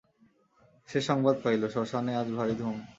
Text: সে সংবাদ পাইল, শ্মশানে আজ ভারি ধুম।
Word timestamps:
সে 0.89 0.99
সংবাদ 1.01 1.35
পাইল, 1.43 1.61
শ্মশানে 1.73 2.13
আজ 2.15 2.27
ভারি 2.37 2.55
ধুম। 2.59 2.77